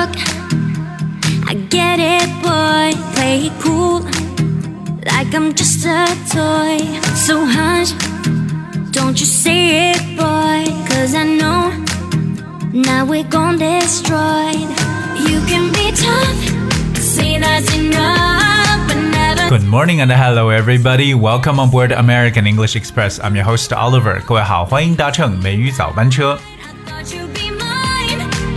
[0.00, 0.10] struck.
[1.48, 2.96] I get it, boy.
[3.14, 4.00] Play it cool,
[5.04, 6.78] like I'm just a toy.
[7.14, 7.92] So hush,
[8.90, 10.64] don't you say it, boy.
[10.88, 11.72] Cause I know
[12.72, 14.68] now we're gone destroyed.
[15.28, 16.38] You can be tough,
[16.96, 19.48] say that's enough, but never.
[19.50, 21.14] Good morning and hello everybody.
[21.14, 23.20] Welcome on board American English Express.
[23.20, 24.22] I'm your host Oliver.
[24.24, 26.38] 各位好，欢迎搭乘美语早班车。
[26.86, 27.29] Thought you'd be mine.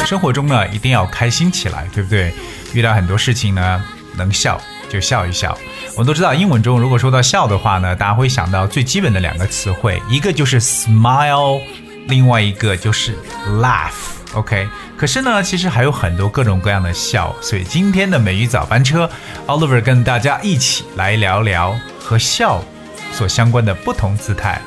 [0.04, 2.32] 生活中呢，一定要开心起来，对不对？
[2.74, 3.84] 遇到很多事情呢，
[4.16, 5.56] 能笑就笑一笑。
[5.94, 11.60] 我们都知道，英文中如果说到笑的话呢，大家会想到最基本的两个词汇，一个就是 smile，
[12.06, 13.16] 另外一个就是
[13.60, 13.92] laugh。
[14.34, 19.08] OK，可是呢，其实还有很多各种各样的笑，所以今天的美语早班车
[19.46, 22.62] ，Oliver 跟大家一起来聊聊和笑
[23.12, 24.60] 所相关的不同姿态。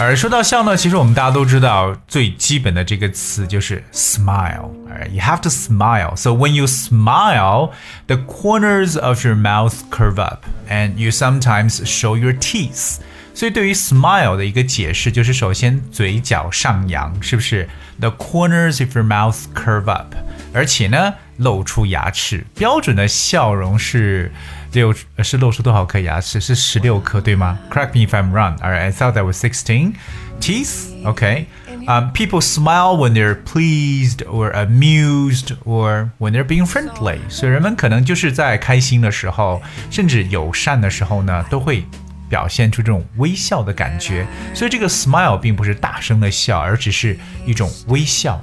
[0.00, 4.70] 而说到笑呢，其实我们大家都知道最基本的这个词就是 smile
[5.10, 6.14] you have to smile.
[6.16, 7.70] So when you smile,
[8.06, 12.98] the corners of your mouth curve up, and you sometimes show your teeth.
[13.34, 17.68] 所以对于 smile 的一个解释就是，首先嘴角上扬，是不是
[17.98, 20.14] ？The corners of your mouth curve up，
[20.52, 22.44] 而且呢露出牙齿。
[22.54, 24.30] 标准的笑容是
[24.73, 26.39] 六呃是露出多少颗牙齿？
[26.39, 27.57] 是十六颗，对吗？
[27.71, 28.57] Correct me if I'm wrong.
[28.59, 29.93] Alright, I thought that was sixteen
[30.39, 30.87] teeth.
[31.03, 31.45] Okay.
[31.87, 37.17] Um, people smile when they're pleased or amused or when they're being friendly.
[37.29, 41.83] 所以人们可能就是在开心的时候，甚至友善的时候呢，都会
[42.29, 44.27] 表现出这种微笑的感觉。
[44.53, 48.39] 所以这个 smile 并不是大声的笑，而只是一种微笑。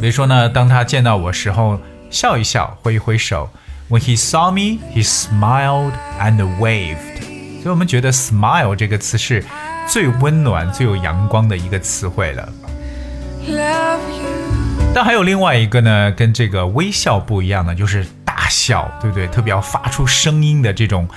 [0.00, 1.80] 比如说呢，当他见到我时候，
[2.10, 3.50] 笑一笑，挥一挥手。
[3.88, 7.22] When he saw me, he smiled and waved.
[7.62, 9.44] 所以我们觉得 smile 这个词是
[9.88, 12.52] 最温暖、最有阳光的一个词汇了。
[14.94, 19.26] 但还有另外一个呢，跟这个微笑不一样的，就是大笑，对不对？
[19.28, 21.08] 特别要发出声音的这种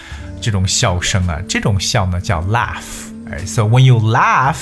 [0.41, 3.45] 这种笑声啊，这种笑呢叫 laugh。Right?
[3.45, 4.57] So when you laugh,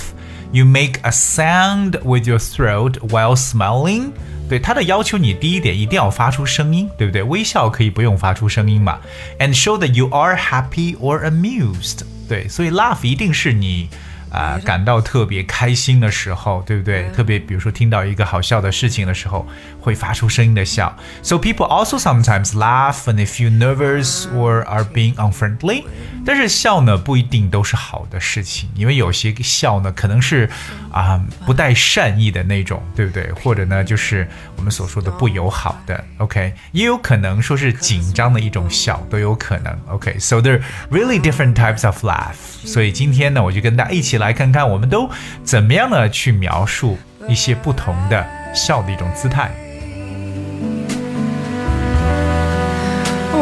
[0.51, 4.11] you make a sound with your throat while smiling.
[4.49, 7.22] 对他的要求，你第一点一定要发出声音，对不对？
[7.22, 8.99] 微笑可以不用发出声音嘛。
[9.38, 12.00] And show that you are happy or amused.
[12.28, 13.88] 对，所以 laugh 一定是你。
[14.31, 17.09] 啊、感到特别开心的时候，对不对？
[17.15, 19.47] 特别比如说听到一个好笑的事情的时候，
[19.84, 20.96] 会发出声音的笑。
[21.22, 25.84] So people also sometimes laugh when they feel nervous or are being unfriendly。
[26.24, 30.48] 但是笑呢，不一定都是好的事情，因为有些笑呢，可能是
[30.90, 33.30] 啊、不带善意的那种，对不对？
[33.32, 36.02] 或者呢，就是我们所说的不友好的。
[36.16, 39.78] OK，也有可能说是紧张的一种笑，都有可能。
[39.88, 42.36] OK，so、there are really different types of laugh。
[42.64, 45.10] 所以今天呢，我就跟大家一起来看看，我们都
[45.44, 46.96] 怎么样呢去描述
[47.28, 49.50] 一些不同的笑的一种姿态。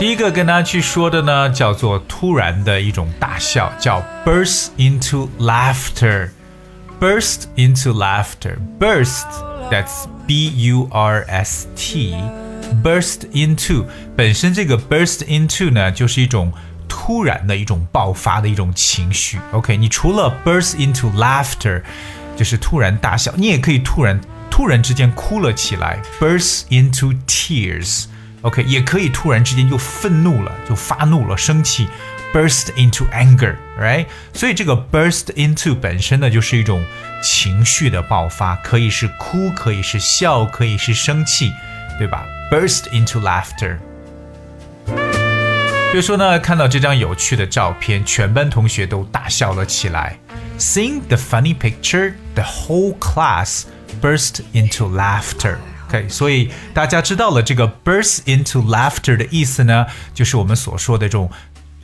[0.03, 6.31] 第一个跟大家去说的呢，叫做突然的一种大笑，叫 burst into laughter。
[6.99, 8.57] burst into laughter.
[8.81, 9.29] Burst,
[9.71, 12.17] that's B U R S T.
[12.83, 13.85] Burst into
[14.17, 16.53] 本身这个 burst into 呢，就是一种
[16.89, 19.39] 突然的一种爆发的一种情绪。
[19.53, 21.81] OK，你除了 burst into laughter，
[22.37, 24.21] 就是突然大笑，你也可以突然
[24.51, 28.07] 突然之间哭了起来，burst into tears。
[28.43, 31.89] OK，也可以突然之间就愤怒了，就发怒了，生气
[32.33, 34.07] ，burst into anger，right？
[34.35, 36.85] 所以这个 burst into 本身呢，就是一种
[37.23, 41.53] 情绪的爆发，可以是哭，可以是笑，可以是生气，
[41.99, 43.79] 对吧？burst into laughter。
[44.87, 50.19] 比如说呢，看到这张有趣的照片，全班同学都大笑了起来。
[50.59, 53.65] Seeing the funny picture, the whole class
[54.01, 55.59] burst into laughter.
[55.93, 61.31] OK，所以大家知道了这个 burst into laughter 的意思呢，就是我们所说的这种，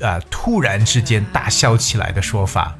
[0.00, 2.74] 呃，突然之间大笑起来的说法。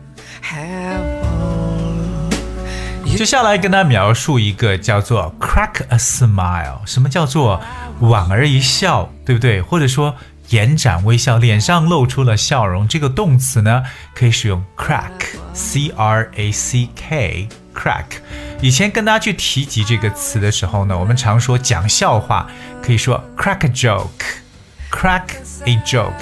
[3.17, 7.61] 接下来跟大家描述一个叫做 crack a smile，什么叫做
[8.01, 9.61] 莞尔一笑，对不对？
[9.61, 10.15] 或者说
[10.49, 12.89] 延展微笑，脸上露出了笑容。
[12.89, 13.83] 这个动词呢，
[14.15, 18.05] 可以使用 crack，c r a c k，crack。
[18.61, 22.49] 以前跟大家去提及这个词的时候呢，我们常说讲笑话，
[22.83, 25.23] 可以说 crack a joke，crack
[25.65, 26.13] a joke。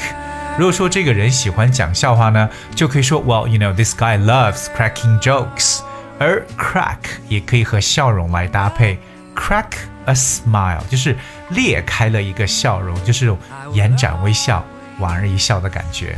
[0.59, 5.81] 如果说这个人喜欢讲笑话呢，就可以说 Well, you know, this guy loves cracking jokes。
[6.19, 6.99] 而 crack
[7.29, 8.99] 也可以和笑容来搭配
[9.35, 9.73] ，crack
[10.05, 11.17] a smile 就是
[11.51, 13.35] 裂开了一个笑容，就是
[13.73, 14.63] 延展微笑、
[14.99, 16.17] 莞尔一笑的感觉。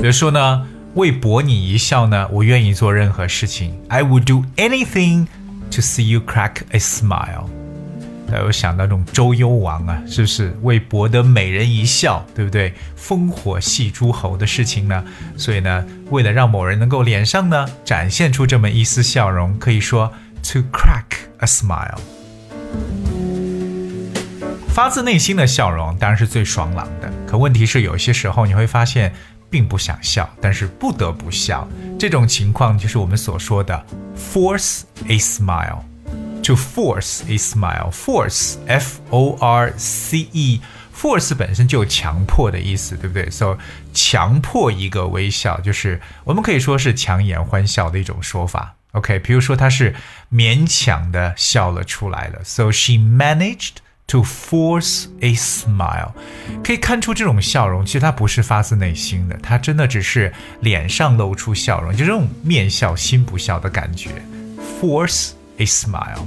[0.00, 0.66] 比如说呢，
[0.98, 3.72] 为博你一笑呢，我愿意做任何事情。
[3.86, 5.28] I would do anything
[5.70, 7.44] to see you crack a smile。
[8.26, 12.74] 大家有想到这种周幽王啊，是不是为博得美人一笑，对不对？
[13.00, 15.04] 烽火戏诸侯的事情呢？
[15.36, 20.12] 所以呢，为了让某人能够脸上呢展现出这么一丝笑容，可以说
[20.42, 22.00] to crack a smile。
[24.66, 29.12] 发自内心的笑容当然是最爽朗的，可问题是有些时候你会发现
[29.50, 31.68] 并不想笑，但是不得不笑。
[31.98, 33.84] 这种情况就是我们所说的
[34.16, 35.80] force a smile。
[36.44, 40.60] To force a smile, force, F-O-R-C-E,
[40.96, 43.58] force 本身就有强迫的意思，对不对？So
[43.92, 48.76] 强迫一个微笑，就是我们可以说是强颜欢笑的一种说法。
[48.92, 49.94] OK，比如说她是
[50.32, 56.10] 勉强的笑了出来了，So she managed to force a smile。
[56.64, 64.10] 可以看出这种笑容其实它不是发自内心的，它真的只是脸上露出笑容，就这种面笑心不笑的感觉。
[64.80, 66.26] Force a smile。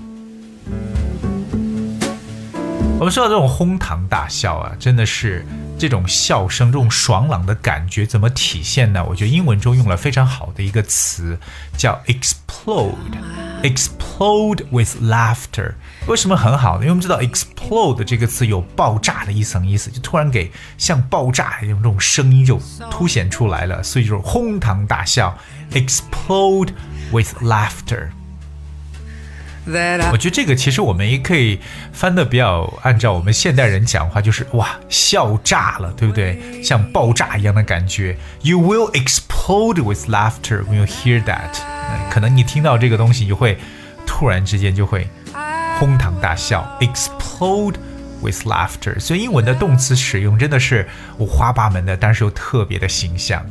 [3.00, 5.44] 我们说到这种哄堂大笑啊，真的是
[5.80, 9.04] 这种笑声、这种爽朗的感觉怎么体现呢？
[9.04, 11.40] 我觉得英文中用了非常好的一个词，
[11.76, 12.94] 叫 explode。
[13.64, 13.90] ex。
[14.22, 15.74] Explode with laughter。
[16.06, 16.82] 为什么很好呢？
[16.82, 22.60] 因为我们知道 explode 这个词有爆炸的一层意思，就突然给像爆炸一样这种声音就
[22.92, 25.36] 凸显出来了，所以就是哄堂大笑
[25.72, 26.70] ，explode
[27.12, 28.10] with laughter。
[30.12, 31.60] 我觉得这个其实我们也可以
[31.94, 36.64] 翻的比较按照我们现代人讲话，就是哇笑炸了，对不对？
[36.64, 38.18] 像爆炸一样的感觉。
[38.42, 41.60] You will explode with laughter when you hear that。
[42.10, 43.60] 可能你听到这个东西，就会
[44.22, 45.08] 突然之间就会
[45.80, 47.74] 哄堂大笑，explode
[48.22, 49.00] with laughter。
[49.00, 50.88] 所以英文的动词使用真的是
[51.18, 53.44] 五花八门的，但是又特别的形象。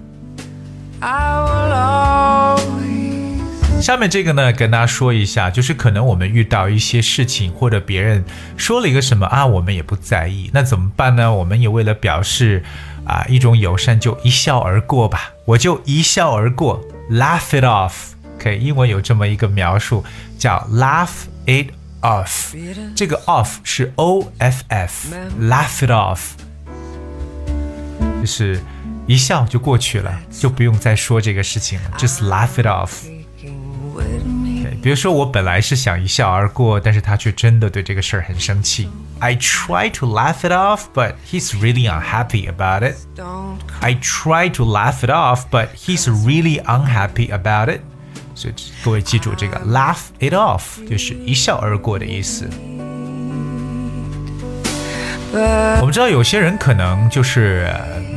[3.83, 8.25] 下面这个呢，跟大家说一下，就是可能我们遇到一些事情，或者别人
[8.57, 11.35] 说了一个什么啊，我们也不在意，那怎么办呢？
[11.35, 12.63] 我们也为了表示
[13.05, 16.81] 啊一种友善，就一笑而过吧，我就一笑而过
[17.11, 18.13] ，laugh it off。
[18.40, 20.04] OK，英文有这么一个描述，
[20.38, 21.72] 叫 laugh it
[22.02, 22.54] off。
[22.96, 26.20] 这个 off 是 O F F，laugh it off，
[28.22, 28.62] 就是
[29.08, 33.04] 一笑就过去了，就不用再说这个事情了，just laugh it off。
[34.82, 38.88] 比如说，我本来是想一笑而过，但是他却真的对这个事儿很生气。
[39.20, 42.96] I try to laugh it off, but he's really unhappy about it.
[43.80, 47.82] I try to laugh it off, but he's really unhappy about it.
[48.41, 52.49] 所以各位记住，这个 laugh it off 就是一笑而过的意思。
[55.33, 57.71] 我们知道有些人可能就是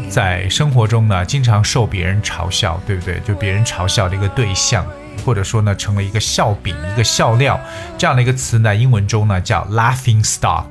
[0.09, 3.19] 在生活中呢，经常受别人嘲笑，对不对？
[3.27, 4.85] 就别人嘲笑的一个对象。
[5.25, 7.59] 或者说呢，成了一个笑柄、一个笑料，
[7.97, 10.65] 这样的一个词呢，英文中呢叫 laughing stock。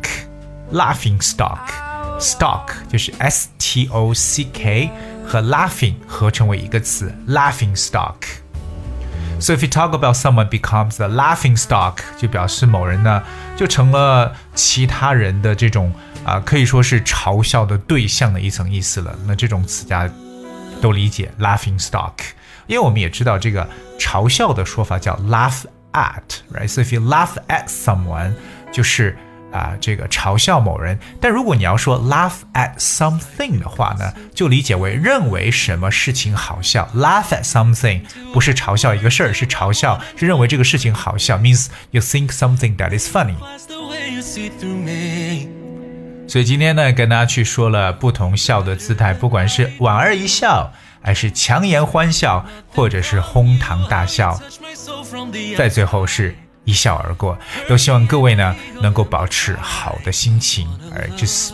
[0.73, 4.91] laughing stock，stock 就是 s t o c k
[5.27, 8.17] 和 laughing 合成为一个词，laughing stock。
[9.43, 13.21] So if you talk about someone becomes a laughing stock，就表示某人呢
[13.57, 15.93] 就成了其他人的这种
[16.25, 19.13] 啊、可以说是嘲笑的对象的一层意思了。
[19.27, 20.15] 那这种词大家
[20.81, 22.13] 都理解，laughing stock。
[22.69, 23.69] 因为我们也知道这个
[23.99, 25.63] 嘲笑的说法叫 laugh
[25.93, 28.35] at，right？So if you laugh at someone，
[28.71, 29.19] 就是
[29.53, 30.99] 啊这个嘲笑某人。
[31.21, 36.89] 但如果你要说 laugh at something 的话呢，就理解为认为什么事情好笑。
[36.95, 38.01] laugh at something
[38.33, 43.37] 不是嘲笑一个事儿，是嘲笑，是认为这个事情好笑，means you think something that is funny。
[46.27, 50.73] 所以今天呢，跟大家去说了不同笑的姿态，不管是莞尔一笑。
[51.05, 54.41] 还是强颜欢笑，或者是哄堂大笑，
[55.59, 56.33] 在最后是
[56.65, 57.39] 一笑而过。
[57.69, 61.51] 都希望各位呢能够保持好的心情，而 just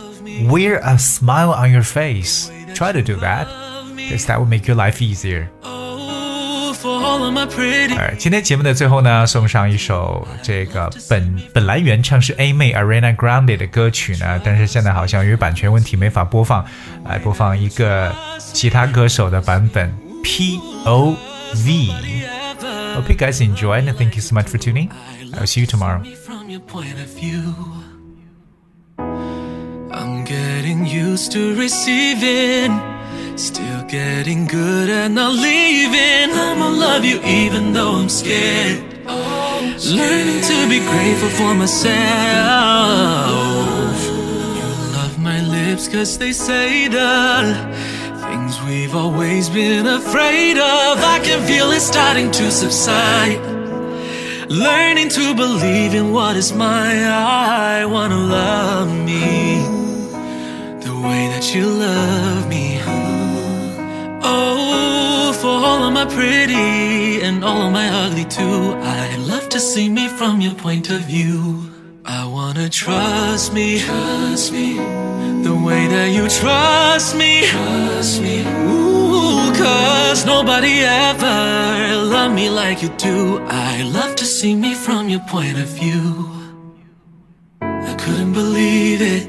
[0.48, 2.48] wear a smile on your face.
[2.74, 3.46] Try to do that,
[3.96, 5.48] because that will make your life easier.
[7.98, 16.64] 而今天节目的最后呢，送上一首这个本本来原唱是 A 妹 Ariana Grande 的歌曲呢，但是现在好像因为版权问题没法播放，
[17.04, 21.16] 来播放一个其他歌手的版本 P O
[21.66, 22.38] V。
[22.98, 24.90] Hope you guys enjoyed and thank you so much for tuning.
[25.34, 26.02] I'll see you tomorrow.
[28.98, 32.72] I'm getting used to receiving.
[33.36, 36.36] Still getting good at not leaving.
[36.36, 38.82] I'ma love you even though I'm scared.
[39.06, 41.86] Learning to be grateful for myself.
[44.58, 46.96] You love my lips cause they say we
[48.68, 50.92] we've always been afraid of.
[51.16, 53.40] I can feel it starting to subside.
[54.50, 57.04] Learning to believe in what is mine.
[57.04, 59.62] I wanna love me
[60.87, 62.66] the way that you love me.
[64.22, 68.75] Oh, for all of my pretty and all of my ugly too.
[68.82, 71.67] I'd love to see me from your point of view.
[72.10, 74.78] I wanna trust me, trust me,
[75.42, 78.40] the way that you trust me, trust me.
[78.64, 83.40] Ooh, cause nobody ever loved me like you do.
[83.46, 86.30] I love to see me from your point of view.
[87.60, 89.28] I couldn't believe it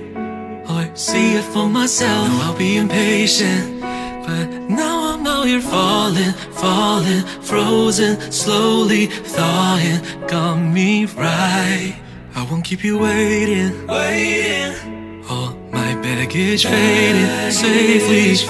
[0.70, 2.30] or see it for myself.
[2.30, 3.82] No, I'll be impatient.
[3.82, 6.32] But now I'm out here falling,
[6.64, 10.00] falling, frozen, slowly thawing.
[10.28, 12.00] Got me right.
[12.40, 15.26] I won't keep you waiting, waiting.
[15.30, 18.48] All my baggage fading safely.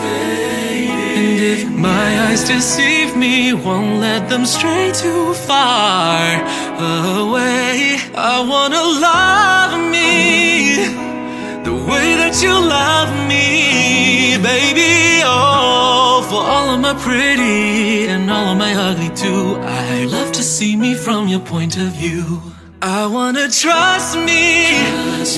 [1.18, 6.36] And if my eyes deceive me, won't let them stray too far
[6.78, 7.98] away.
[8.14, 10.86] I wanna love me
[11.64, 15.24] the way that you love me, baby.
[15.26, 19.58] Oh, for all of my pretty and all of my ugly too.
[19.64, 22.40] I love to see me from your point of view.
[22.82, 24.72] I wanna trust me,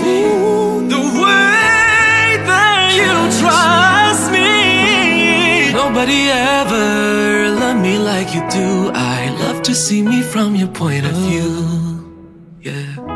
[0.05, 5.73] Ooh, the way that you trust me.
[5.73, 8.91] Nobody ever loved me like you do.
[8.93, 12.61] I love to see me from your point of view.
[12.61, 13.10] Yeah.